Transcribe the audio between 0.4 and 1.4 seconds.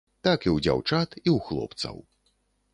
і ў дзяўчат, і ў